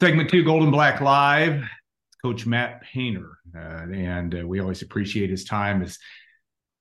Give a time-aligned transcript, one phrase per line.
[0.00, 1.62] Segment two, Gold and Black Live.
[2.22, 5.82] Coach Matt Painter, uh, and uh, we always appreciate his time.
[5.82, 5.98] It's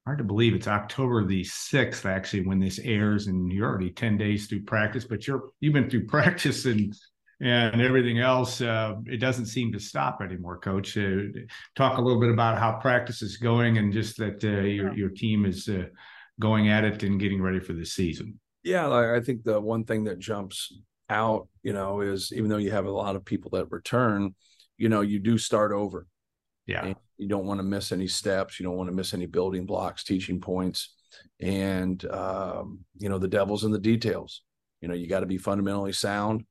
[0.05, 4.17] hard to believe it's October the sixth, actually, when this airs, and you're already ten
[4.17, 5.05] days through practice.
[5.05, 6.93] But you're you've been through practice and
[7.41, 8.59] and everything else.
[8.59, 10.97] Uh, it doesn't seem to stop anymore, Coach.
[10.97, 11.23] Uh,
[11.75, 15.09] talk a little bit about how practice is going, and just that uh, your your
[15.09, 15.85] team is uh,
[16.39, 18.39] going at it and getting ready for the season.
[18.63, 20.73] Yeah, I think the one thing that jumps
[21.09, 24.35] out, you know, is even though you have a lot of people that return,
[24.77, 26.07] you know, you do start over.
[26.65, 26.85] Yeah.
[26.85, 28.59] And you don't want to miss any steps.
[28.59, 30.95] You don't want to miss any building blocks, teaching points.
[31.39, 34.43] And, um, you know, the devil's in the details.
[34.81, 36.45] You know, you got to be fundamentally sound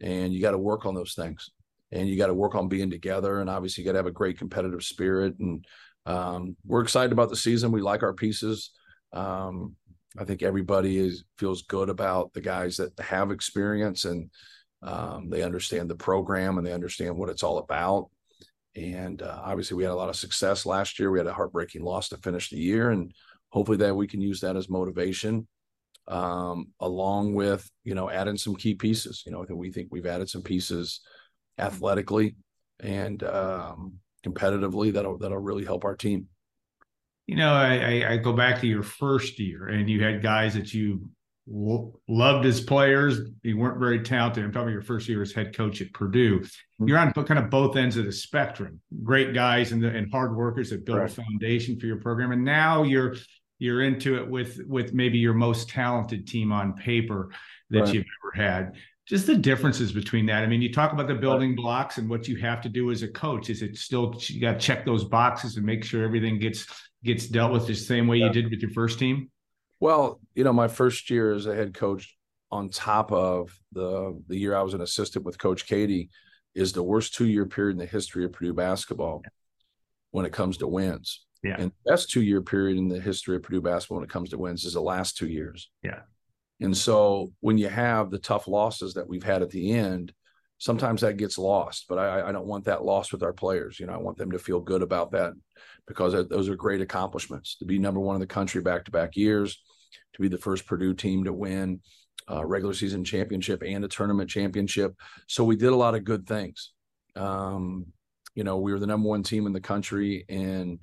[0.00, 1.50] and you got to work on those things
[1.90, 3.40] and you got to work on being together.
[3.40, 5.34] And obviously, you got to have a great competitive spirit.
[5.38, 5.64] And
[6.06, 7.72] um, we're excited about the season.
[7.72, 8.70] We like our pieces.
[9.12, 9.76] Um,
[10.18, 14.30] I think everybody is feels good about the guys that have experience and
[14.82, 18.10] um, they understand the program and they understand what it's all about.
[18.74, 21.10] And uh, obviously, we had a lot of success last year.
[21.10, 23.12] We had a heartbreaking loss to finish the year, and
[23.50, 25.46] hopefully, that we can use that as motivation,
[26.08, 29.24] um, along with you know adding some key pieces.
[29.26, 31.00] You know, we think we've added some pieces
[31.58, 32.34] athletically
[32.80, 33.94] and um,
[34.24, 36.28] competitively that'll that'll really help our team.
[37.32, 40.74] You know, I, I go back to your first year, and you had guys that
[40.74, 41.08] you
[41.46, 43.20] loved as players.
[43.42, 44.44] You weren't very talented.
[44.44, 46.40] I'm talking about your first year as head coach at Purdue.
[46.40, 46.88] Mm-hmm.
[46.88, 48.82] You're on kind of both ends of the spectrum.
[49.02, 51.10] Great guys and, the, and hard workers that built right.
[51.10, 53.16] a foundation for your program, and now you're
[53.58, 57.30] you're into it with with maybe your most talented team on paper
[57.70, 57.94] that right.
[57.94, 58.04] you've
[58.36, 58.72] ever had.
[59.08, 60.44] Just the differences between that.
[60.44, 63.02] I mean, you talk about the building blocks and what you have to do as
[63.02, 63.50] a coach.
[63.50, 66.66] Is it still you got to check those boxes and make sure everything gets
[67.02, 68.26] gets dealt with the same way yeah.
[68.26, 69.30] you did with your first team?
[69.80, 72.16] Well, you know, my first year as a head coach,
[72.52, 76.08] on top of the the year I was an assistant with Coach Keady,
[76.54, 79.22] is the worst two year period in the history of Purdue basketball
[80.12, 81.24] when it comes to wins.
[81.42, 81.56] Yeah.
[81.58, 84.30] And the best two year period in the history of Purdue basketball when it comes
[84.30, 85.70] to wins is the last two years.
[85.82, 86.00] Yeah.
[86.62, 90.12] And so when you have the tough losses that we've had at the end,
[90.58, 91.86] sometimes that gets lost.
[91.88, 93.80] But I, I don't want that lost with our players.
[93.80, 95.32] You know, I want them to feel good about that
[95.88, 99.16] because those are great accomplishments to be number one in the country back to back
[99.16, 99.60] years,
[100.14, 101.80] to be the first Purdue team to win
[102.28, 104.94] a regular season championship and a tournament championship.
[105.26, 106.70] So we did a lot of good things.
[107.16, 107.86] Um,
[108.34, 110.78] you know, we were the number one team in the country in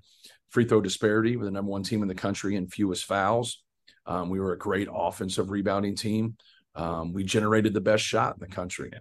[0.49, 1.37] free throw disparity.
[1.37, 3.63] We're the number one team in the country in fewest fouls.
[4.09, 6.35] Um, we were a great offensive rebounding team.
[6.75, 8.91] Um, we generated the best shot in the country.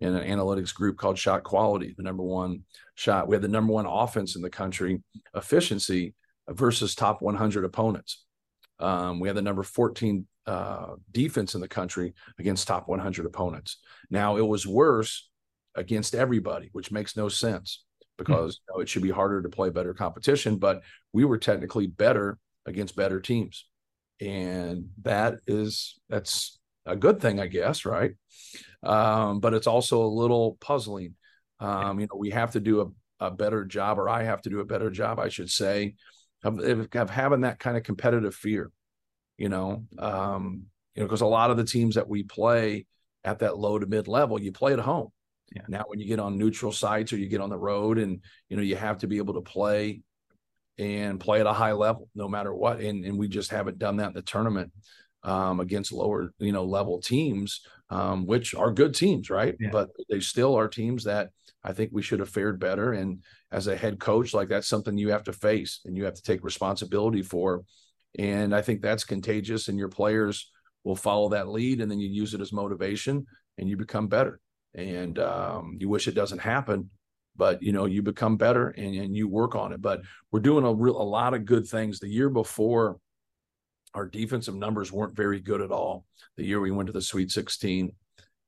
[0.00, 2.64] In an analytics group called Shot Quality, the number one
[2.94, 3.28] shot.
[3.28, 5.02] We had the number one offense in the country,
[5.34, 6.14] efficiency
[6.48, 8.24] versus top 100 opponents.
[8.80, 13.78] Um, we had the number 14 uh, defense in the country against top 100 opponents.
[14.10, 15.28] Now it was worse
[15.74, 17.84] against everybody, which makes no sense
[18.18, 18.72] because mm-hmm.
[18.72, 20.56] you know, it should be harder to play better competition.
[20.56, 20.82] But
[21.12, 23.66] we were technically better against better teams,
[24.20, 28.12] and that is that's a good thing, I guess, right?
[28.82, 31.14] Um, but it's also a little puzzling.
[31.60, 32.80] Um, you know, we have to do
[33.20, 35.94] a, a, better job, or I have to do a better job, I should say,
[36.42, 38.70] of, of having that kind of competitive fear.
[39.38, 42.86] You know, um, you know, because a lot of the teams that we play
[43.24, 45.08] at that low to mid level, you play at home.
[45.54, 45.62] Yeah.
[45.68, 48.56] Now, when you get on neutral sites or you get on the road, and you
[48.56, 50.02] know, you have to be able to play
[50.78, 52.80] and play at a high level, no matter what.
[52.80, 54.72] And and we just haven't done that in the tournament
[55.22, 59.54] um, against lower, you know, level teams, um, which are good teams, right?
[59.58, 59.70] Yeah.
[59.72, 61.30] But they still are teams that
[61.62, 62.92] I think we should have fared better.
[62.92, 66.14] And as a head coach, like that's something you have to face and you have
[66.14, 67.64] to take responsibility for.
[68.18, 70.50] And I think that's contagious, and your players
[70.84, 73.26] will follow that lead, and then you use it as motivation,
[73.58, 74.38] and you become better.
[74.74, 76.90] And um, you wish it doesn't happen,
[77.36, 79.80] but you know you become better and, and you work on it.
[79.80, 81.98] But we're doing a real a lot of good things.
[81.98, 82.98] The year before
[83.94, 86.04] our defensive numbers weren't very good at all
[86.36, 87.92] the year we went to the Sweet 16.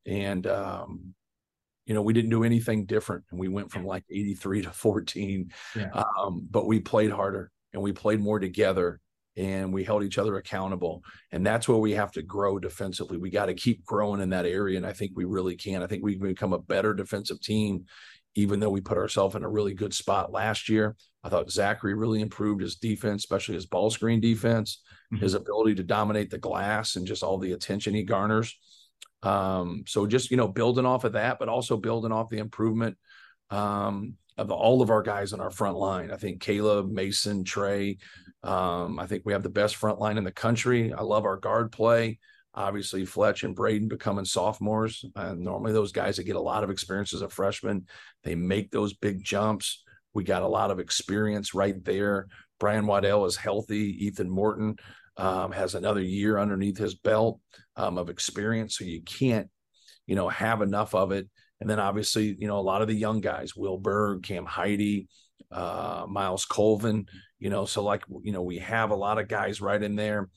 [0.07, 1.15] And, um,
[1.85, 3.25] you know, we didn't do anything different.
[3.31, 5.53] And we went from like 83 to 14.
[5.75, 5.91] Yeah.
[5.93, 9.01] Um, but we played harder and we played more together
[9.37, 11.03] and we held each other accountable.
[11.31, 13.19] And that's where we have to grow defensively.
[13.19, 14.79] We got to keep growing in that area.
[14.79, 15.83] And I think we really can.
[15.83, 17.85] I think we can become a better defensive team,
[18.37, 20.95] even though we put ourselves in a really good spot last year.
[21.25, 24.81] I thought Zach Edey really improved his defense, especially his ball screen defense
[25.13, 25.23] mm-hmm.
[25.23, 28.59] his ability to dominate the glass and just all the attention he garners.
[29.23, 32.97] Um, so just you know, building off of that, but also building off the improvement
[33.51, 36.11] um, of all of our guys on our front line.
[36.11, 37.99] I think Caleb, Mason, Trey.
[38.43, 40.93] Um, I think we have the best front line in the country.
[40.93, 42.19] I love our guard play.
[42.57, 45.05] Obviously, Fletch and Braden becoming sophomores.
[45.15, 47.87] And normally, those guys that get a lot of experience as a freshman,
[48.25, 49.85] they make those big jumps.
[50.15, 52.29] We got a lot of experience right there.
[52.59, 54.07] Brian Waddell is healthy.
[54.07, 54.77] Ethan Morton
[55.19, 57.41] um, has another year underneath his belt
[57.77, 58.79] um, of experience.
[58.79, 59.49] So you can't,
[60.07, 61.29] you know, have enough of it.
[61.61, 65.07] And then obviously, you know, a lot of the young guys, Will Berg, Cam Heide,
[65.51, 67.07] uh, Myles Colvin,
[67.39, 70.29] you know, so like, you know, we have a lot of guys right in there.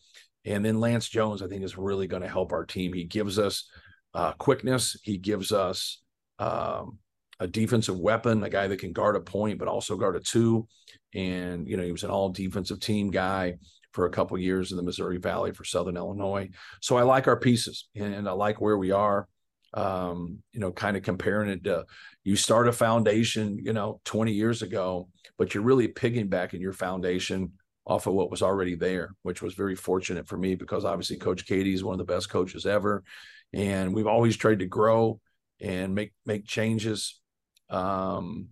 [0.49, 2.91] And then Lance Jones, I think, is really going to help our team.
[2.91, 3.69] He gives us
[4.15, 4.97] uh, quickness.
[5.03, 6.01] He gives us
[6.39, 6.97] um,
[7.39, 10.67] a defensive weapon, a guy that can guard a point, but also guard a two.
[11.13, 13.57] And, you know, he was an all defensive team guy
[13.93, 16.49] for a couple years in the Missouri Valley for Southern Illinois.
[16.81, 19.27] So I like our pieces and I like where we are.
[19.75, 21.85] Um, you know, kind of comparing it to
[22.23, 27.51] you start a foundation, you know, 20 years ago, but you're really piggybacking your foundation
[27.85, 31.45] off of what was already there, which was very fortunate for me because obviously Coach
[31.45, 33.03] Keady is one of the best coaches ever,
[33.53, 35.19] and we've always tried to grow
[35.61, 37.19] and make make changes,
[37.69, 38.49] um,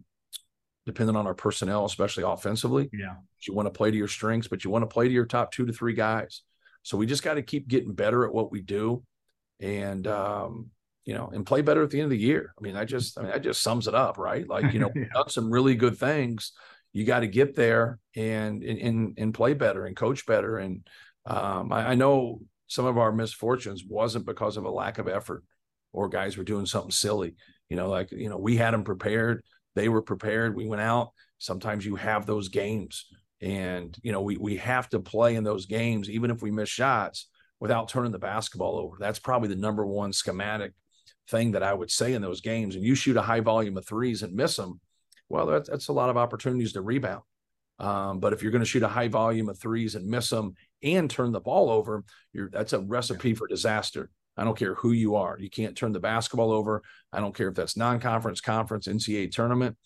[0.86, 2.90] depending on our personnel, especially offensively.
[2.92, 3.16] Yeah,
[3.48, 5.52] you want to play to your strengths, but you want to play to your top
[5.52, 6.42] two to three guys.
[6.84, 9.04] So we just got to keep getting better at what we do,
[9.60, 10.72] and um,
[11.08, 12.54] you know, and play better at the end of the year.
[12.60, 14.48] I mean, I just, I mean, that just sums it up, right?
[14.48, 15.06] Like, you know, yeah.
[15.14, 16.52] done some really good things
[16.98, 20.58] you got to get there and, and and play better and coach better.
[20.58, 20.88] And
[21.28, 25.44] um, I, I, know some of our misfortunes wasn't because of a lack of effort
[25.94, 27.36] or guys were doing something silly.
[27.70, 29.44] You know, like you know, we had them prepared,
[29.76, 30.56] they were prepared.
[30.56, 31.12] We went out.
[31.38, 33.06] Sometimes you have those games,
[33.42, 36.70] and you know, we we have to play in those games, even if we miss
[36.70, 37.30] shots,
[37.60, 38.98] without turning the basketball over.
[39.00, 40.74] That's probably the number one schematic
[41.30, 42.74] thing that I would say in those games.
[42.74, 44.80] And you shoot a high volume of threes and miss them,
[45.30, 47.24] well, that's, that's a lot of opportunities to rebound.
[47.80, 50.56] Um, but if you're going to shoot a high volume of threes and miss them
[50.82, 52.04] and turn the ball over,
[52.34, 54.10] you're that's a recipe for disaster.
[54.36, 55.38] I don't care who you are.
[55.40, 56.84] You can't turn the basketball over.
[57.12, 59.78] I don't care if that's non-conference, conference, NCAA tournament,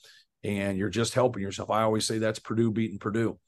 [0.43, 1.69] and you're just helping yourself.
[1.69, 3.39] I always say that's Purdue beating Purdue.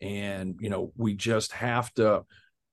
[0.00, 2.24] And you know, we just have to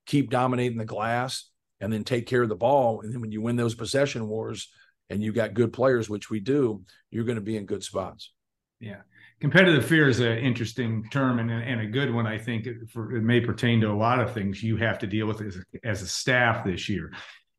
[0.06, 1.50] keep dominating the glass
[1.80, 3.02] and then take care of the ball.
[3.02, 4.70] And then when you win those possession wars
[5.10, 8.32] and you got good players, which we do, you're going to be in good spots.
[8.80, 9.02] Yeah.
[9.42, 12.26] Competitive fear is an interesting term and, and a good one.
[12.26, 15.28] I think for, it may pertain to a lot of things you have to deal
[15.28, 17.12] with as a, as a staff this year.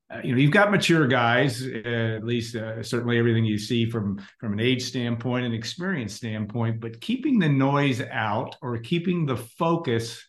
[0.08, 3.90] Uh, you know, you've got mature guys, uh, at least uh, certainly everything you see
[3.90, 6.80] from from an age standpoint and experience standpoint.
[6.80, 10.24] But keeping the noise out or keeping the focus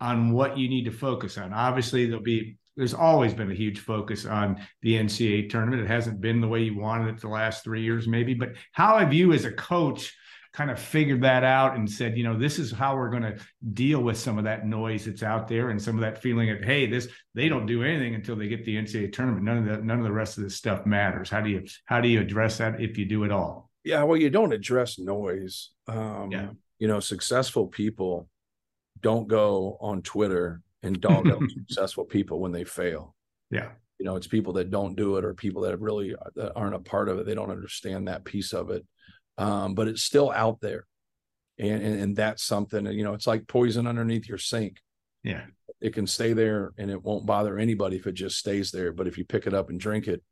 [0.00, 1.52] on what you need to focus on.
[1.52, 5.82] Obviously, there'll be there's always been a huge focus on the NCAA tournament.
[5.82, 8.34] It hasn't been the way you wanted it the last three years, maybe.
[8.34, 10.14] But how have you, as a coach,
[10.52, 13.36] kind of figured that out and said, you know, this is how we're going to
[13.72, 16.62] deal with some of that noise that's out there and some of that feeling of,
[16.62, 19.44] hey, this they don't do anything until they get the NCAA tournament.
[19.44, 21.30] None of the none of the rest of this stuff matters.
[21.30, 23.70] How do you how do you address that if you do it all?
[23.84, 25.70] Yeah, well, you don't address noise.
[25.88, 26.50] Um, yeah.
[26.78, 28.28] You know, successful people
[29.00, 33.14] don't go on Twitter and dog out successful people when they fail.
[33.50, 33.70] Yeah.
[33.98, 36.80] You know, it's people that don't do it or people that really that aren't a
[36.80, 37.26] part of it.
[37.26, 38.84] They don't understand that piece of it.
[39.38, 40.86] Um, but it's still out there.
[41.58, 44.78] And, and, and that's something, you know, it's like poison underneath your sink.
[45.22, 45.44] Yeah.
[45.80, 48.92] It can stay there and it won't bother anybody if it just stays there.
[48.92, 50.22] But if you pick it up and drink it,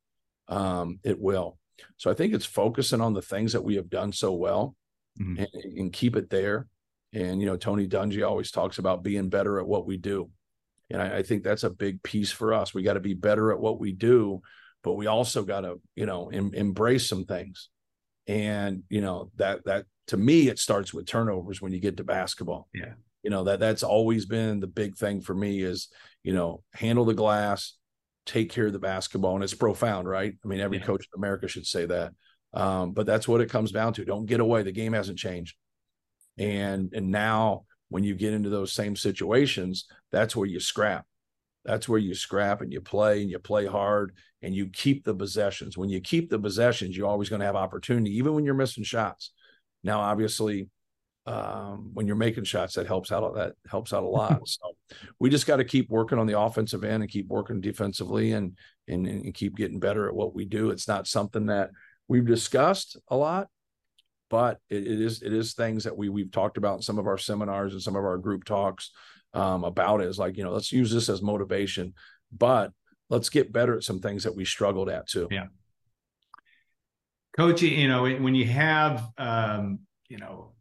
[0.49, 1.59] um, it will.
[1.97, 4.75] So I think it's focusing on the things that we have done so well
[5.21, 5.39] mm-hmm.
[5.39, 6.67] and, and keep it there.
[7.13, 10.31] And, you know, Tony Dungy always talks about being better at what we do.
[10.91, 12.75] And I, I think that's a big piece for us.
[12.75, 14.43] We got to be better at what we do,
[14.83, 17.69] but we also got to, you know, em, embrace some things.
[18.27, 22.05] And, you know, that, that to me, it starts with turnovers when you get to
[22.05, 22.69] basketball.
[22.75, 22.95] Yeah.
[23.23, 25.89] You know, that that's always been the big thing for me is,
[26.23, 27.75] you know, handle the glass,
[28.27, 29.35] take care of the basketball.
[29.35, 30.35] And it's profound, right?
[30.43, 30.85] I mean, every yeah.
[30.85, 32.13] coach in America should say that.
[32.53, 34.05] Um, but that's what it comes down to.
[34.05, 34.63] Don't get away.
[34.63, 35.57] The game hasn't changed.
[36.39, 41.05] And and now when you get into those same situations, that's where you scrap.
[41.65, 45.15] That's where you scrap and you play and you play hard and you keep the
[45.15, 45.77] possessions.
[45.77, 48.85] When you keep the possessions, you're always going to have opportunity, even when you're missing
[48.85, 49.33] shots.
[49.83, 50.69] Now, obviously,
[51.27, 53.35] um, when you're making shots, that helps out.
[53.35, 54.41] That helps out a lot.
[54.49, 54.73] so
[55.19, 58.57] we just got to keep working on the offensive end and keep working defensively and,
[58.89, 60.71] and and keep getting better at what we do.
[60.71, 61.71] It's not something that
[62.09, 63.49] we've discussed a lot,
[64.31, 67.07] but it, it is it is things that we we've talked about in some of
[67.07, 68.93] our seminars and some of our group talks
[69.35, 71.93] um, about is like you know let's use this as motivation
[72.33, 72.73] but
[73.11, 75.29] let's get better at some things that we struggled at too.
[75.31, 75.47] Yeah.
[77.37, 80.53] Coach you know when you have um, you know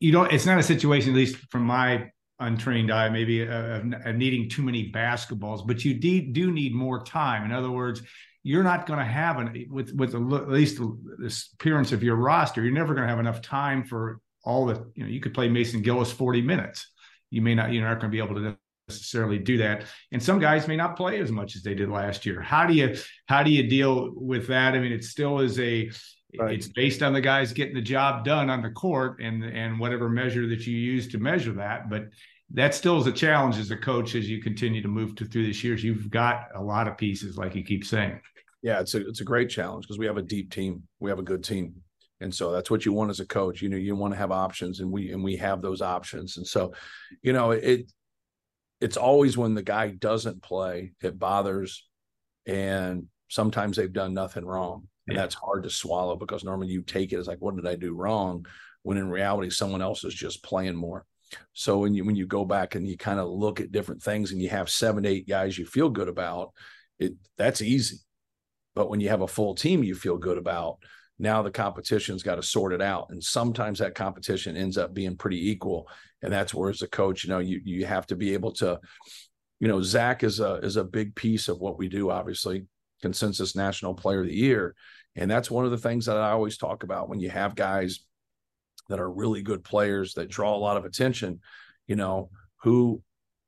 [0.00, 2.10] you don't it's not a situation at least from my
[2.40, 3.80] untrained eye, maybe uh,
[4.14, 7.44] needing too many basketballs, but you de- do need more time.
[7.44, 8.02] In other words,
[8.42, 12.16] you're not going to have an with with a, at least the appearance of your
[12.16, 12.62] roster.
[12.62, 15.10] You're never going to have enough time for all the you know.
[15.10, 16.90] You could play Mason Gillis 40 minutes.
[17.30, 17.72] You may not.
[17.72, 18.56] You're not going to be able to
[18.88, 22.26] necessarily do that and some guys may not play as much as they did last
[22.26, 25.60] year how do you how do you deal with that i mean it still is
[25.60, 25.88] a
[26.36, 26.54] right.
[26.54, 30.08] it's based on the guys getting the job done on the court and and whatever
[30.08, 32.06] measure that you use to measure that but
[32.52, 35.46] that still is a challenge as a coach as you continue to move to, through
[35.46, 38.20] this years you've got a lot of pieces like you keep saying
[38.62, 41.18] yeah it's a it's a great challenge because we have a deep team we have
[41.18, 41.74] a good team
[42.22, 44.32] and so that's what you want as a coach you know you want to have
[44.32, 46.72] options and we and we have those options and so
[47.22, 47.90] you know it
[48.80, 51.86] it's always when the guy doesn't play, it bothers.
[52.46, 54.88] And sometimes they've done nothing wrong.
[55.06, 55.22] And yeah.
[55.22, 57.94] that's hard to swallow because normally you take it as like, what did I do
[57.94, 58.46] wrong?
[58.82, 61.04] When in reality, someone else is just playing more.
[61.52, 64.32] So when you when you go back and you kind of look at different things
[64.32, 66.52] and you have seven, eight guys you feel good about,
[66.98, 67.98] it that's easy.
[68.74, 70.78] But when you have a full team you feel good about,
[71.18, 73.08] now the competition's got to sort it out.
[73.10, 75.88] And sometimes that competition ends up being pretty equal
[76.22, 78.78] and that's where as a coach, you know, you you have to be able to,
[79.58, 82.10] you know, Zach is a is a big piece of what we do.
[82.10, 82.66] Obviously,
[83.02, 84.74] consensus national player of the year,
[85.16, 88.00] and that's one of the things that I always talk about when you have guys
[88.90, 90.62] that are really good players that draw a mm-hmm.
[90.62, 91.40] lot of attention.
[91.86, 92.30] You know,
[92.62, 93.02] who,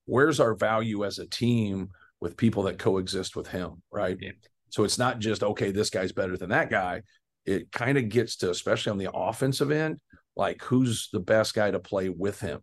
[0.06, 4.16] where's our value as a team with people that coexist with him, right?
[4.20, 4.32] Yeah.
[4.70, 7.02] So it's not just okay, this guy's better than that guy.
[7.44, 10.00] It kind of gets to, especially on the offensive end,
[10.36, 12.60] like who's the best guy to play with him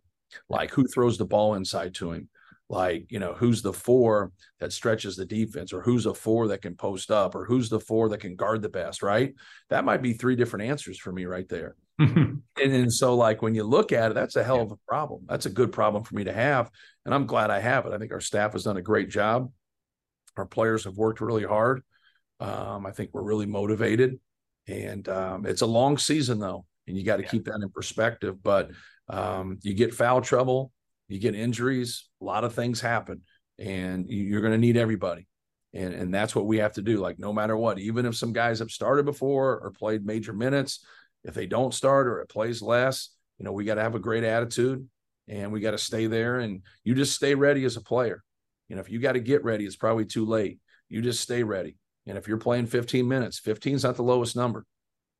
[0.48, 2.28] like who throws the ball inside to him
[2.68, 6.62] like you know who's the four that stretches the defense or who's a four that
[6.62, 9.34] can post up or who's the four that can guard the best right
[9.68, 13.54] that might be three different answers for me right there and, and so like when
[13.54, 16.14] you look at it that's a hell of a problem that's a good problem for
[16.14, 16.70] me to have
[17.04, 19.50] and i'm glad i have it i think our staff has done a great job
[20.36, 21.82] our players have worked really hard
[22.40, 24.18] um, i think we're really motivated
[24.66, 27.28] and um, it's a long season though and you got to yeah.
[27.28, 28.42] keep that in perspective.
[28.42, 28.70] But
[29.08, 30.72] um, you get foul trouble,
[31.08, 33.22] you get injuries, a lot of things happen,
[33.58, 35.26] and you're going to need everybody.
[35.72, 36.98] And, and that's what we have to do.
[36.98, 40.84] Like, no matter what, even if some guys have started before or played major minutes,
[41.24, 44.00] if they don't start or it plays less, you know, we got to have a
[44.00, 44.86] great attitude
[45.28, 46.40] and we got to stay there.
[46.40, 48.22] And you just stay ready as a player.
[48.68, 50.58] You know, if you got to get ready, it's probably too late.
[50.88, 51.76] You just stay ready.
[52.06, 54.64] And if you're playing 15 minutes, 15 is not the lowest number.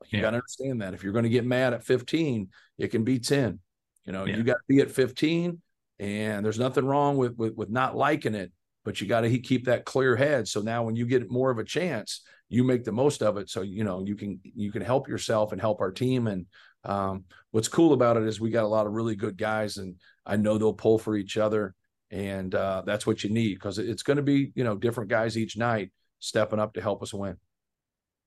[0.09, 0.23] You yeah.
[0.23, 3.19] got to understand that if you're going to get mad at 15, it can be
[3.19, 3.59] 10.
[4.05, 4.37] You know, yeah.
[4.37, 5.61] you got to be at 15,
[5.99, 8.51] and there's nothing wrong with, with with not liking it,
[8.85, 10.49] but you got to keep that clear head.
[10.49, 13.49] So now, when you get more of a chance, you make the most of it.
[13.49, 16.27] So you know you can you can help yourself and help our team.
[16.27, 16.47] And
[16.85, 19.95] um, what's cool about it is we got a lot of really good guys, and
[20.27, 21.75] I know they'll pull for each other,
[22.11, 25.39] and uh, that's what you need because it's going to be you know different guys
[25.39, 27.37] each night stepping up to help us win.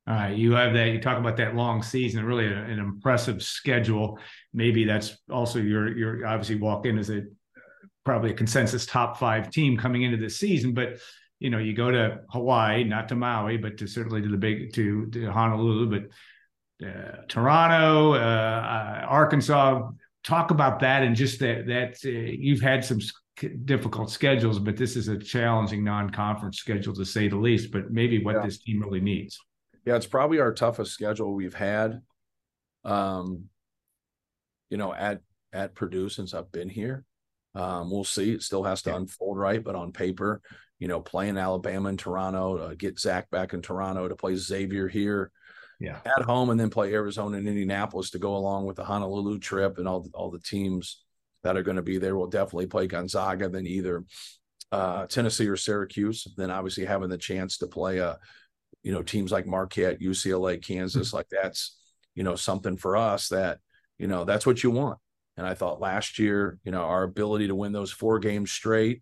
[0.08, 0.88] All right, you have that.
[0.88, 4.20] You talk about that long season, really an, an impressive schedule.
[4.54, 7.24] Maybe that's also your your obviously walk in as a
[8.06, 11.00] probably a consensus top five team coming into this season, but
[11.44, 14.72] you know you go to Hawaii, not to Maui, but to certainly to the big
[14.74, 19.90] to, to Honolulu, but uh, Toronto, uh, uh, Arkansas.
[20.24, 23.00] Talk about that and just that that uh, you've had some
[23.66, 27.74] difficult schedules, but this is a challenging non-conference schedule to say the least.
[27.74, 28.46] But maybe what yeah.
[28.46, 29.38] this team really needs.
[29.86, 32.02] Yeah, it's probably our toughest schedule we've had.
[32.86, 33.50] Um,
[34.70, 35.20] you know, at
[35.52, 37.04] at Purdue since I've been here.
[37.54, 38.32] Um, we'll see.
[38.32, 38.96] It still has to yeah.
[38.96, 40.42] unfold right, but on paper,
[40.84, 44.90] you know, playing Alabama and Toronto, uh, get Zach back in Toronto to play Xavier
[44.90, 45.32] here,
[45.80, 49.40] yeah, at home, and then play Arizona and Indianapolis to go along with the Honolulu
[49.40, 51.02] trip and all all the teams
[51.42, 52.18] that are going to be there.
[52.18, 54.04] We'll definitely play Gonzaga, then either
[54.74, 56.28] uh, Tennessee or Syracuse.
[56.36, 58.18] Then obviously having the chance to play a
[58.82, 61.16] you know teams like Marquette, UCLA, Kansas, mm-hmm.
[61.16, 61.78] like that's
[62.14, 63.60] you know something for us that
[63.98, 65.00] you know that's what you want.
[65.38, 69.02] And I thought last year, you know, our ability to win those four games straight,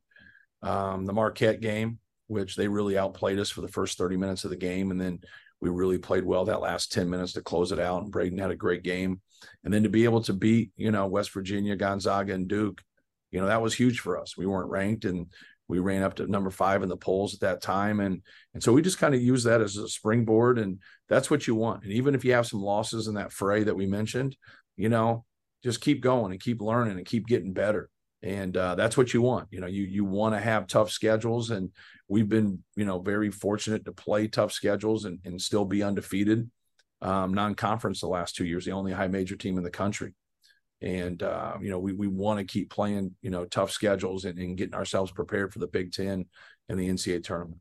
[0.62, 4.50] um, the Marquette game, which they really outplayed us for the first 30 minutes of
[4.50, 4.92] the game.
[4.92, 5.20] And then
[5.60, 8.04] we really played well that last 10 minutes to close it out.
[8.04, 9.22] And Braden had a great game.
[9.64, 12.82] And then to be able to beat, you know, West Virginia, Gonzaga, and Duke,
[13.32, 14.38] you know, that was huge for us.
[14.38, 15.28] We weren't ranked and
[15.72, 18.22] we ran up to number five in the polls at that time, and
[18.54, 21.56] and so we just kind of use that as a springboard, and that's what you
[21.56, 21.84] want.
[21.84, 24.36] And even if you have some losses in that fray that we mentioned,
[24.76, 25.24] you know,
[25.64, 27.90] just keep going and keep learning and keep getting better
[28.24, 29.48] and uh, that's what you want.
[29.52, 31.72] You know, you you want to have tough schedules, and
[32.08, 36.50] we've been you know very fortunate to play tough schedules and, and still be undefeated,
[37.02, 40.14] um, non-conference the last two years, the only high major team in the country,
[40.82, 44.38] and uh, you know we we want to keep playing you know tough schedules and,
[44.38, 46.26] and getting ourselves prepared for the Big Ten
[46.70, 47.60] and the NCAA tournament.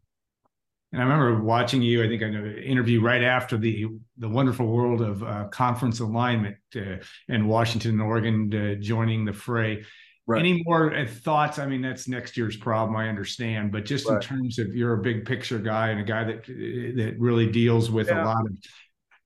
[0.93, 2.02] And I remember watching you.
[2.02, 3.87] I think I know interview right after the
[4.19, 6.97] the wonderful world of uh, conference alignment uh,
[7.29, 9.85] in Washington and Oregon uh, joining the fray.
[10.30, 10.38] Right.
[10.38, 11.58] Any more uh, thoughts?
[11.58, 12.96] I mean, that's next year's problem.
[12.96, 14.14] I understand, but just right.
[14.14, 17.50] in terms of you're a big picture guy and a guy that uh, that really
[17.50, 18.22] deals with yeah.
[18.22, 18.52] a lot of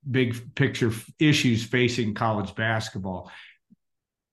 [0.09, 3.31] big picture issues facing college basketball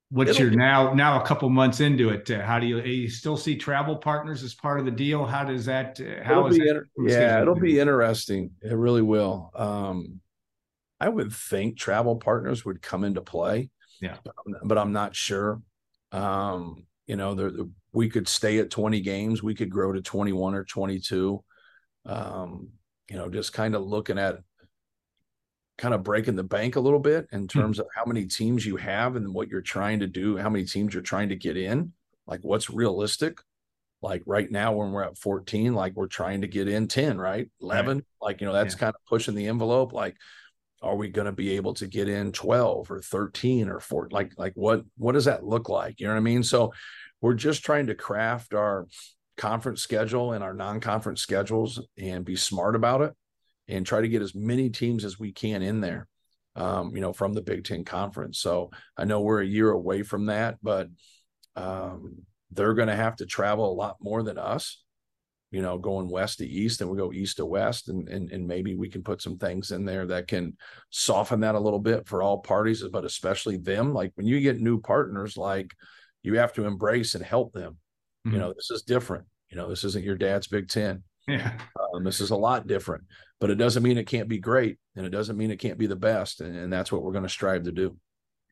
[0.09, 3.09] what's it'll your now now a couple months into it uh, how do you, you
[3.09, 6.57] still see travel partners as part of the deal how does that uh, how is
[6.57, 10.21] that, yeah it'll be interesting it really will um
[11.01, 13.71] i would think travel partners would come into play
[14.03, 15.63] yeah but i'm, but I'm not sure
[16.13, 17.51] um you know there,
[17.93, 21.43] we could stay at 20 games we could grow to 21 or 22
[22.07, 22.69] um
[23.11, 24.39] you know just kind of looking at
[25.79, 27.47] kind of breaking the bank a little bit in hmm.
[27.47, 30.65] terms of how many teams you have and what you're trying to do, how many
[30.65, 31.93] teams you're trying to get in,
[32.27, 33.39] like what's realistic.
[34.01, 37.49] Like right now, when we're at 14, like we're trying to get in 10, right?
[37.61, 38.05] 11, right.
[38.21, 38.81] like, you know, that's yeah.
[38.81, 39.93] kind of pushing the envelope.
[39.93, 40.17] Like,
[40.83, 44.09] are we going to be able to get in 12 or 13 or 4?
[44.11, 46.01] Like, like what, what does that look like?
[46.01, 46.43] You know what I mean?
[46.43, 46.73] So
[47.21, 48.87] we're just trying to craft our
[49.37, 53.15] conference schedule and our non-conference schedules and be smart about it
[53.69, 56.09] and try to get as many teams as we can in there,
[56.57, 58.39] um, you know, from the Big Ten Conference.
[58.39, 60.89] So I know we're a year away from that, but
[61.57, 64.83] um, they're going to have to travel a lot more than us,
[65.53, 68.47] you know, going west to east, and we go east to west, and, and and
[68.47, 70.57] maybe we can put some things in there that can
[70.91, 73.95] soften that a little bit for all parties, but especially them.
[73.95, 75.73] Like when you get new partners, like
[76.23, 77.77] you have to embrace and help them.
[78.27, 78.35] Mm-hmm.
[78.35, 79.27] You know, this is different.
[79.51, 81.05] You know, this isn't your dad's Big Ten.
[81.29, 81.53] Yeah.
[81.95, 83.05] Um, this is a lot different
[83.43, 85.89] but it doesn't mean it can't be great and it doesn't mean it can't be
[85.89, 87.97] the best and, and that's what we're going to strive to do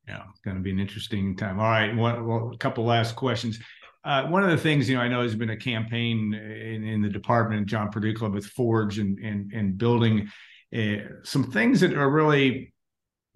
[0.08, 3.14] yeah it's going to be an interesting time all right one, well, a couple last
[3.14, 3.60] questions
[4.04, 7.02] uh, one of the things you know I know has been a campaign in, in
[7.02, 10.30] the department John Purdue Club with Forge and and, and building
[10.76, 12.72] uh, some things that are really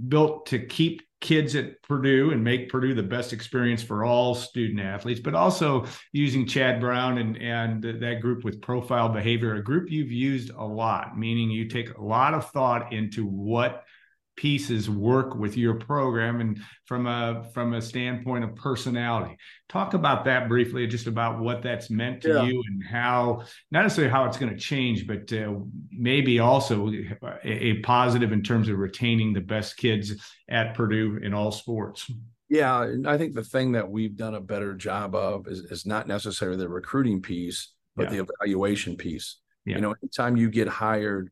[0.09, 4.79] built to keep kids at Purdue and make Purdue the best experience for all student
[4.79, 9.91] athletes, but also using Chad Brown and, and that group with profile behavior, a group
[9.91, 13.85] you've used a lot, meaning you take a lot of thought into what
[14.37, 19.37] pieces work with your program and from a from a standpoint of personality
[19.69, 22.43] talk about that briefly just about what that's meant to yeah.
[22.43, 25.55] you and how not necessarily how it's going to change but uh,
[25.91, 30.13] maybe also a, a, positive in terms of retaining the best kids
[30.49, 32.11] at purdue in all sports
[32.49, 36.09] yeah i think the thing that we've done a better job of is, is not
[36.09, 38.19] necessarily the recruiting piece but yeah.
[38.19, 39.77] the evaluation piece yeah.
[39.77, 41.31] you know anytime you get hired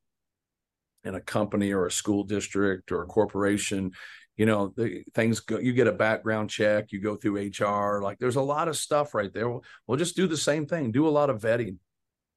[1.04, 3.92] in a company or a school district or a corporation
[4.36, 8.18] you know the things go you get a background check you go through hr like
[8.18, 9.48] there's a lot of stuff right there.
[9.48, 11.76] We'll, we'll just do the same thing do a lot of vetting.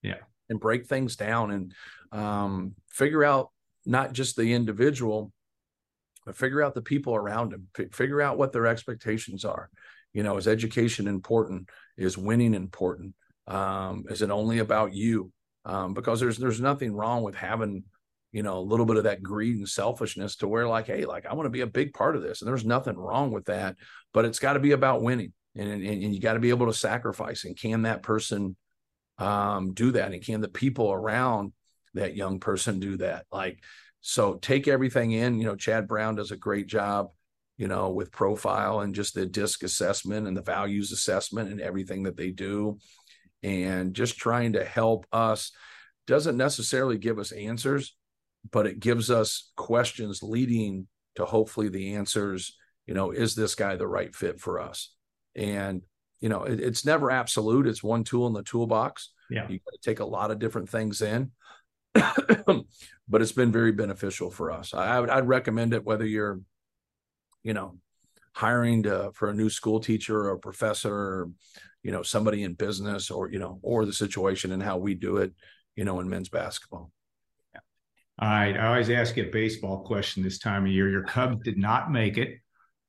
[0.01, 0.17] Yeah.
[0.49, 1.73] And break things down and
[2.11, 3.49] um, figure out
[3.85, 5.31] not just the individual
[6.25, 9.69] but figure out the people around him F- figure out what their expectations are.
[10.13, 11.69] You know is education important?
[11.97, 13.15] Is winning important?
[13.47, 15.31] Um, is it only about you?
[15.65, 17.83] Um, because there's there's nothing wrong with having
[18.31, 21.25] you know, a little bit of that greed and selfishness to where like, hey, like
[21.25, 22.41] I want to be a big part of this.
[22.41, 23.75] And there's nothing wrong with that,
[24.13, 25.33] but it's got to be about winning.
[25.55, 27.45] And, and, and you got to be able to sacrifice.
[27.45, 28.57] And can that person
[29.17, 30.11] um, do that?
[30.11, 31.53] And can the people around
[31.93, 33.25] that young person do that?
[33.31, 33.63] Like,
[34.01, 35.39] so take everything in.
[35.39, 37.07] You know, Chad Brown does a great job,
[37.57, 42.03] you know, with profile and just the disc assessment and the values assessment and everything
[42.03, 42.77] that they do.
[43.43, 45.51] And just trying to help us
[46.05, 47.95] doesn't necessarily give us answers,
[48.51, 53.75] but it gives us questions leading to hopefully the answers you know is this guy
[53.75, 54.93] the right fit for us?
[55.35, 55.81] And
[56.19, 57.67] you know it, it's never absolute.
[57.67, 59.11] It's one tool in the toolbox.
[59.29, 59.47] Yeah.
[59.49, 61.31] You got to take a lot of different things in
[63.07, 64.73] but it's been very beneficial for us.
[64.73, 66.41] I, would i'd recommend it whether you're
[67.43, 67.77] you know
[68.33, 71.29] hiring to, for a new school teacher or professor or
[71.83, 75.17] you know somebody in business or you know or the situation and how we do
[75.17, 75.31] it
[75.75, 76.91] you know in men's basketball
[78.19, 78.57] all right.
[78.57, 80.89] I always ask you a baseball question this time of year.
[80.89, 82.39] Your Cubs did not make it.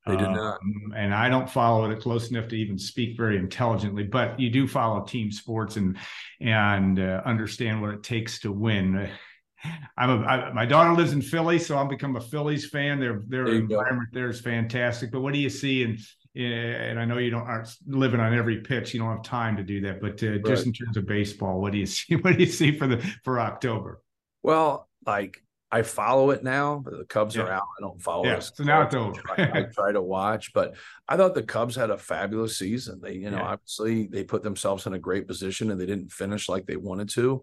[0.07, 0.61] They did not.
[0.61, 4.51] Um, and I don't follow it close enough to even speak very intelligently, but you
[4.51, 5.97] do follow team sports and
[6.41, 9.11] and uh, understand what it takes to win.
[9.99, 13.01] I'm a I, my daughter lives in Philly, so I've become a Phillies fan.
[13.01, 14.21] Their their environment go.
[14.21, 15.11] there is fantastic.
[15.11, 15.83] But what do you see?
[15.83, 15.99] And
[16.37, 18.95] and I know you don't aren't living on every pitch.
[18.95, 20.01] You don't have time to do that.
[20.01, 20.45] But uh, right.
[20.45, 22.15] just in terms of baseball, what do you see?
[22.15, 24.01] What do you see for the for October?
[24.45, 26.83] Well, like I follow it now.
[26.85, 27.43] The Cubs Yeah.
[27.43, 27.63] are out.
[27.79, 29.21] I don't follow Yeah, so now it's over.
[29.37, 30.75] I, I try to watch, but
[31.09, 33.01] I thought the Cubs had a fabulous season.
[33.03, 33.49] They, you know, Yeah.
[33.49, 37.09] obviously they put themselves in a great position and they didn't finish like they wanted
[37.11, 37.43] to.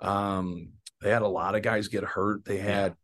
[0.00, 0.70] Um,
[1.00, 2.44] they had a lot of guys get hurt.
[2.44, 2.94] They had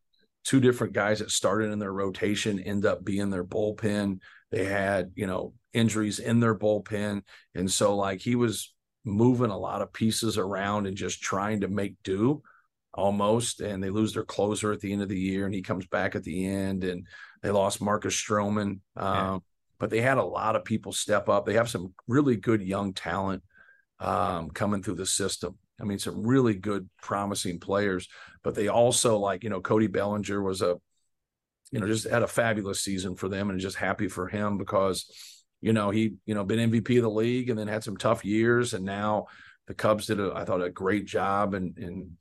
[0.44, 4.20] two different guys that started in their rotation end up being their bullpen.
[4.50, 7.22] They had, you know, injuries in their bullpen.
[7.54, 11.68] And so like he was moving a lot of pieces around and just trying to
[11.68, 12.42] make do
[12.96, 13.60] almost.
[13.60, 16.14] And they lose their closer at the end of the year and he comes back
[16.16, 17.06] at the end and
[17.42, 18.80] they lost Marcus Stroman.
[18.96, 19.38] Um, Yeah.
[19.78, 21.44] but they had a lot of people step up.
[21.46, 23.42] They have some really good young talent
[24.00, 25.58] um, coming through the system.
[25.80, 28.08] I mean, some really good, promising players,
[28.42, 30.76] but they also like, you know, Cody Bellinger was a,
[31.70, 35.10] you know, just had a fabulous season for them and just happy for him because,
[35.60, 38.24] you know, he, you know, been MVP of the league and then had some tough
[38.24, 38.72] years.
[38.72, 39.26] And now
[39.66, 42.16] the Cubs did a, I thought a great job and in,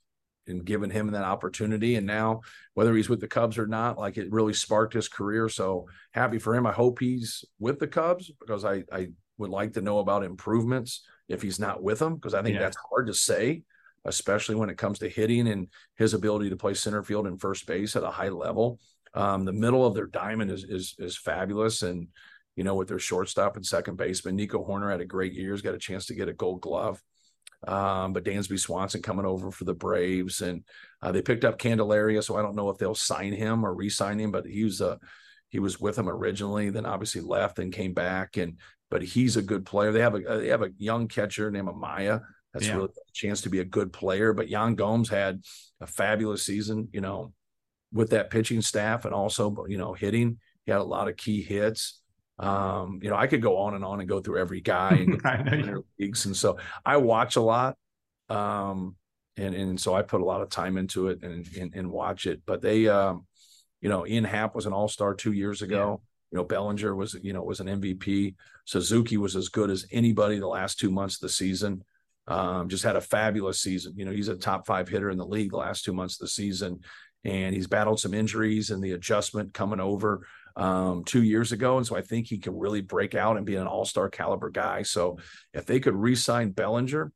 [0.48, 1.96] in giving him that opportunity.
[1.96, 2.42] And now
[2.74, 5.50] whether he's with the Cubs or not, like it really sparked his career.
[5.50, 6.66] So happy for him.
[6.68, 11.06] I hope he's with the Cubs because I, I would like to know about improvements
[11.28, 12.62] if he's not with them because I think Yeah.
[12.62, 13.64] that's hard to say,
[14.06, 17.66] especially when it comes to hitting and his ability to play center field and first
[17.66, 18.80] base at a high level.
[19.14, 22.10] Um, the middle of their diamond is is is fabulous, and
[22.58, 25.54] you know with their shortstop and second baseman, Nico Hoerner had a great year.
[25.54, 27.02] He's got a chance to get a Gold Glove.
[27.68, 30.64] Um, but Dansby Swanson coming over for the Braves, and
[31.02, 34.20] uh, they picked up Candelario, so I don't know if they'll sign him or re-sign
[34.20, 34.32] him.
[34.32, 35.00] But he was a
[35.50, 38.60] he was with them originally, then obviously left and came back, and
[38.92, 39.92] but he's a good player.
[39.92, 42.22] They have a they have a young catcher named Amaya
[42.54, 42.76] that's Yeah.
[42.78, 44.32] really a chance to be a good player.
[44.34, 45.42] But Yan Gomes had
[45.82, 47.34] a fabulous season, you know,
[47.92, 50.40] with that pitching staff and also you know hitting.
[50.66, 52.02] He had a lot of key hits.
[52.38, 55.22] Um, you know, I could go on and on and go through every guy and
[55.26, 57.78] I know you- minor leagues, and so I watch a lot.
[58.30, 58.96] Um,
[59.38, 62.26] and and so I put a lot of time into it and and, and watch
[62.26, 62.42] it.
[62.46, 63.26] But they, um,
[63.82, 66.02] you know, Ian Happ was an All Star two years ago.
[66.32, 68.36] You know, Bellinger was you know was an MVP.
[68.66, 71.84] Suzuki was as good as anybody the last two months of the season.
[72.28, 73.94] Um, just had a fabulous season.
[73.96, 76.22] You know, he's a top five hitter in the league the last two months of
[76.22, 76.80] the season,
[77.24, 81.78] and he's battled some injuries and the adjustment coming over um, two years ago.
[81.78, 84.50] And so I think he can really break out and be an all star caliber
[84.50, 84.84] guy.
[84.84, 85.18] So
[85.54, 87.12] if they could re sign Bellinger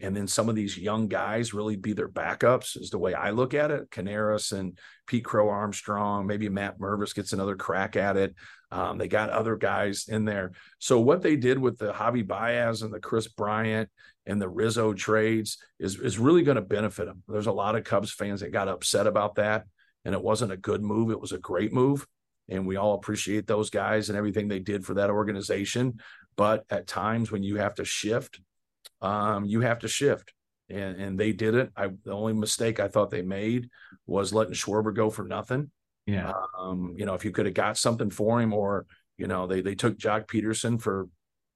[0.00, 3.30] and then some of these young guys really be their backups, is the way I
[3.30, 3.90] look at it.
[3.90, 8.34] Canario and Pete Crow Armstrong, maybe Matt Mervis gets another crack at it.
[8.70, 10.52] Um, they got other guys in there.
[10.80, 13.88] So what they did with the Javi Baez and the Kris Bryant
[14.26, 17.22] and the Rizzo trades is is really going to benefit them.
[17.28, 19.64] There's a lot of Cubs fans that got upset about that,
[20.04, 21.10] and it wasn't a good move.
[21.10, 22.06] It was a great move,
[22.48, 25.98] and we all appreciate those guys and everything they did for that organization.
[26.36, 28.40] But at times when you have to shift,
[29.00, 30.32] um, you have to shift.
[30.68, 31.70] And, and they did it.
[31.76, 33.68] I the only mistake I thought they made
[34.06, 35.70] was letting Schwarber go for nothing.
[36.06, 36.32] yeah.
[36.58, 39.60] Um, you know, if you could have got something for him, or you know, they
[39.60, 41.08] they took Joc Pederson for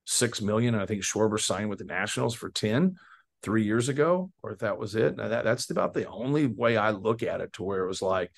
[0.06, 2.96] six million, and I think Schwarber signed with the Nationals for ten
[3.42, 5.16] three years ago, or if that was it.
[5.16, 8.02] Now that that's about the only way I look at it to where it was
[8.02, 8.30] like,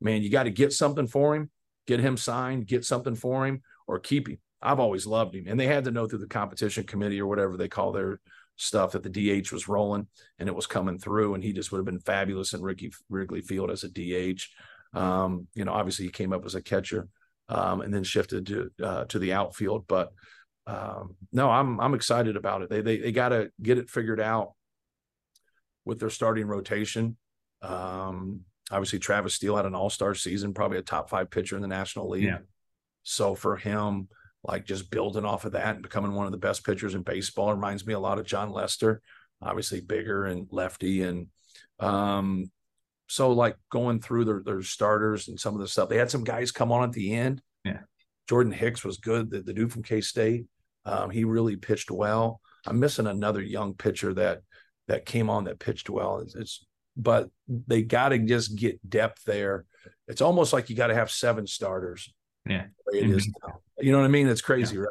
[0.00, 1.50] man, you got to get something for him,
[1.90, 4.38] get him signed, get something for him, or keep him.
[4.62, 7.56] I've always loved him, and they had to know through the competition committee or whatever
[7.56, 8.20] they call their
[8.54, 9.10] stuff that the
[9.42, 10.06] DH was rolling
[10.38, 13.40] and it was coming through, and he just would have been fabulous in Ricky Wrigley
[13.40, 14.40] Field as a DH.
[14.96, 17.08] Um, you know, obviously he came up as a catcher
[17.48, 19.86] um, and then shifted to uh, to the outfield.
[19.88, 20.12] But
[20.68, 22.70] um, no, I'm I'm excited about it.
[22.70, 24.52] They they they got to get it figured out
[25.84, 27.16] with their starting rotation.
[27.62, 31.62] Um, obviously, Travis Steele had an All Star season, probably a top five pitcher in
[31.62, 32.24] the National League.
[32.24, 32.38] Yeah.
[33.02, 34.08] So for him,
[34.42, 37.52] like just building off of that and becoming one of the best pitchers in baseball
[37.52, 39.02] reminds me a lot of Jon Lester.
[39.42, 41.28] Obviously, bigger and lefty, and
[41.78, 42.50] um,
[43.06, 45.88] so like going through their their starters and some of the stuff.
[45.88, 47.42] They had some guys come on at the end.
[47.64, 47.80] Yeah.
[48.28, 49.30] Jordan Wicks was good.
[49.30, 50.46] The, the dude from K State,
[50.84, 52.40] um, he really pitched well.
[52.66, 54.42] I'm missing another young pitcher that
[54.88, 56.18] that came on that pitched well.
[56.18, 56.66] It's, it's
[57.00, 59.64] but they got to just get depth there.
[60.08, 62.12] It's almost like you got to have seven starters.
[62.48, 62.66] Yeah.
[62.92, 63.60] it is now.
[63.78, 64.28] You know what I mean?
[64.28, 64.88] It's crazy, right?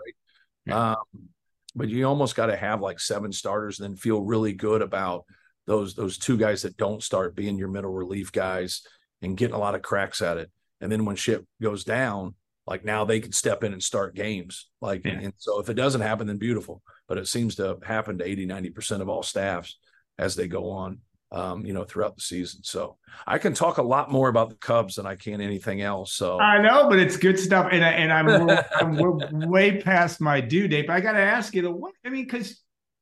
[0.66, 0.92] Yeah.
[0.92, 1.30] Um,
[1.76, 5.26] but you almost got to have like seven starters and then feel really good about
[5.68, 8.82] those those two guys that don't start being your middle relief guys
[9.22, 10.50] and getting a lot of cracks at it.
[10.82, 12.34] And then when shit goes down,
[12.66, 14.68] like now they can step in and start games.
[14.82, 15.20] Like, Yeah.
[15.22, 16.82] and so if it doesn't happen, then beautiful.
[17.08, 19.78] But it seems to happen to 80, 90% of all staffs
[20.18, 21.00] as they go on,
[21.32, 22.62] um, you know, throughout the season.
[22.64, 26.14] So I can talk a lot more about the Cubs than I can anything else.
[26.14, 29.82] So I know, but it's good stuff, and I- and I'm we're, I'm we're way
[29.82, 30.88] past my due date.
[30.88, 32.62] But I got to ask you, what I mean, because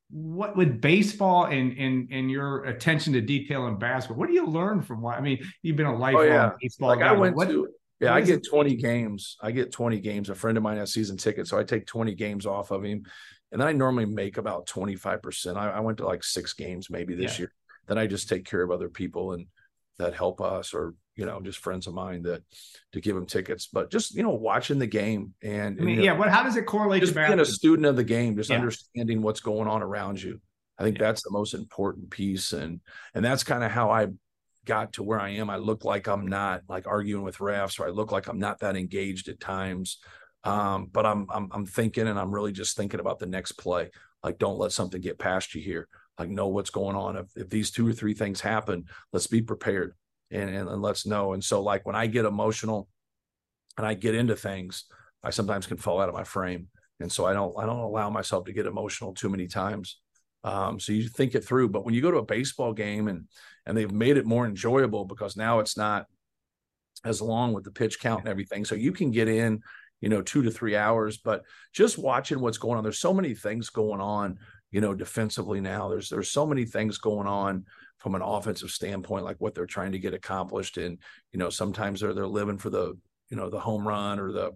[0.09, 4.45] what with baseball and and and your attention to detail in basketball, what do you
[4.45, 5.17] learn from what?
[5.17, 6.51] I mean, you've been a lifelong oh, yeah.
[6.61, 7.09] baseball like guy.
[7.09, 7.67] I went what, to
[7.99, 8.75] yeah, I get 20 it?
[8.75, 9.37] games.
[9.41, 10.29] I get 20 games.
[10.29, 13.03] A friend of mine has season tickets, so I take 20 games off of him.
[13.51, 15.55] And then I normally make about 25%.
[15.55, 17.43] I, I went to like six games maybe this yeah.
[17.43, 17.53] year.
[17.87, 19.47] Then I just take care of other people and
[19.97, 22.43] that help us or you know just friends of mine that
[22.91, 26.03] to give them tickets but just you know watching the game and, I mean, and
[26.03, 28.57] yeah what how does it correlate just being a student of the game just yeah.
[28.57, 30.39] understanding what's going on around you
[30.77, 31.05] i think yeah.
[31.05, 32.79] that's the most important piece and
[33.15, 34.05] and that's kind of how i
[34.67, 37.87] got to where I am, I look like I'm not like arguing with refs, or
[37.87, 39.97] I look like I'm not that engaged at times.
[40.43, 43.89] Um, but I'm, I'm I'm thinking, and I'm really just thinking about the next play.
[44.23, 45.87] Like, don't let something get past you here.
[46.17, 47.17] Like, know what's going on.
[47.17, 49.93] If, if these two or three things happen, let's be prepared
[50.31, 51.33] and, and and let's know.
[51.33, 52.87] And so, like when I get emotional,
[53.77, 54.85] and I get into things,
[55.23, 56.67] I sometimes can fall out of my frame,
[56.99, 59.99] and so I don't I don't allow myself to get emotional too many times.
[60.43, 61.69] Um, so you think it through.
[61.69, 63.25] But when you go to a baseball game and
[63.65, 66.05] and they've made it more enjoyable because now it's not
[67.05, 68.65] as long with the pitch count and everything.
[68.65, 69.61] So you can get in,
[70.01, 71.17] you know, two to three hours.
[71.17, 74.37] But just watching what's going on, there's so many things going on,
[74.71, 75.89] you know, defensively now.
[75.89, 77.65] There's there's so many things going on
[77.99, 80.77] from an offensive standpoint, like what they're trying to get accomplished.
[80.77, 80.99] And,
[81.31, 82.97] you know, sometimes they're they're living for the,
[83.29, 84.51] you know, the home run or the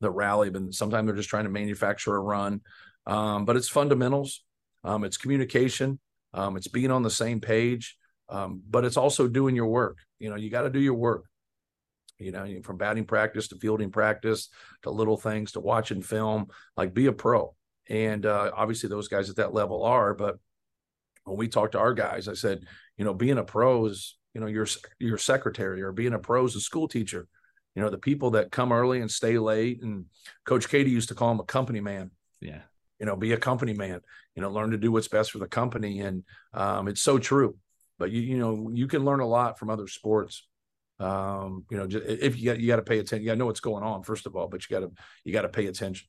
[0.00, 2.60] the rally, but sometimes they're just trying to manufacture a run.
[3.06, 4.42] Um, but it's fundamentals
[4.84, 5.98] um, it's communication.
[6.34, 7.96] Um, it's being on the same page.
[8.28, 9.98] Um, but it's also doing your work.
[10.18, 11.24] You know, you got to do your work.
[12.18, 14.48] You know, from batting practice to fielding practice
[14.82, 16.46] to little things to watching film.
[16.76, 17.54] Like, be a pro.
[17.88, 20.14] And uh, obviously, those guys at that level are.
[20.14, 20.38] But
[21.24, 22.64] when we talk to our guys, I said,
[22.96, 24.66] you know, being a pro is, you know, your
[24.98, 27.26] your secretary or being a pro is a school teacher.
[27.74, 29.82] You know, the people that come early and stay late.
[29.82, 30.06] And
[30.44, 32.10] Coach Keady used to call him a company man.
[32.40, 32.60] Yeah
[32.98, 34.00] you know be a company man
[34.34, 37.56] you know learn to do what's best for the company and um, it's so true
[37.98, 40.46] but you you know you can learn a lot from other sports
[41.00, 43.38] um, you know just, if you got you got to pay attention you got to
[43.38, 44.92] know what's going on first of all but you got to
[45.24, 46.06] you got to pay attention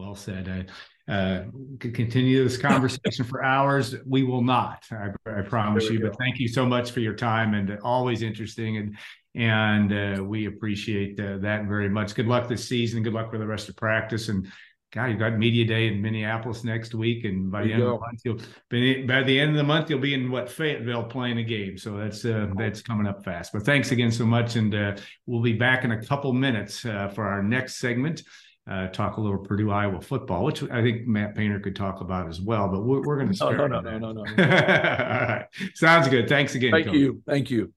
[0.00, 1.44] well said i uh,
[1.80, 6.08] could continue this conversation for hours we will not i, I promise you go.
[6.08, 8.96] but thank you so much for your time and always interesting and
[9.36, 13.38] and uh, we appreciate uh, that very much good luck this season good luck for
[13.38, 14.46] the rest of practice and
[14.92, 17.94] God, you've got media day in Minneapolis next week, and by the end go.
[17.94, 20.50] of the month, you'll be, by the end of the month you'll be in what
[20.50, 21.78] Fayetteville playing a game.
[21.78, 23.52] So that's uh, that's coming up fast.
[23.52, 27.06] But thanks again so much, and uh, we'll be back in a couple minutes uh,
[27.08, 28.24] for our next segment.
[28.70, 32.28] Uh, talk a little Purdue Iowa football, which I think Matt Painter could talk about
[32.28, 32.68] as well.
[32.68, 33.56] But we're, we're going to start.
[33.56, 34.44] No, no, no, no, no, no.
[34.44, 36.28] All right, sounds good.
[36.28, 36.70] Thanks again.
[36.70, 36.94] Thank Coach.
[36.94, 37.20] you.
[37.26, 37.72] Thank you.